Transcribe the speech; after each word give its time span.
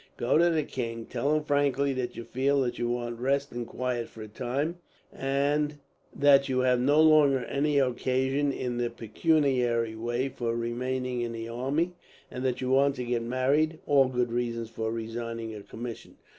Go 0.17 0.39
to 0.39 0.49
the 0.49 0.63
king, 0.63 1.05
tell 1.05 1.31
him 1.35 1.43
frankly 1.43 1.93
that 1.93 2.15
you 2.15 2.23
feel 2.23 2.61
that 2.61 2.79
you 2.79 2.89
want 2.89 3.19
rest 3.19 3.51
and 3.51 3.67
quiet 3.67 4.09
for 4.09 4.23
a 4.23 4.27
time, 4.27 4.77
that 5.15 6.49
you 6.49 6.59
have 6.61 6.79
no 6.79 6.99
longer 6.99 7.45
any 7.45 7.77
occasion 7.77 8.51
in 8.51 8.77
the 8.79 8.89
pecuniary 8.89 9.95
way 9.95 10.27
for 10.27 10.55
remaining 10.55 11.21
in 11.21 11.33
the 11.33 11.47
army, 11.47 11.93
and 12.31 12.43
that 12.43 12.61
you 12.61 12.71
want 12.71 12.95
to 12.95 13.03
get 13.05 13.21
married 13.21 13.77
all 13.85 14.07
good 14.07 14.31
reasons 14.31 14.71
for 14.71 14.91
resigning 14.91 15.53
a 15.53 15.61
commission. 15.61 16.17